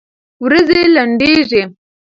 ورځي 0.45 0.81
لنډيږي 0.95 1.63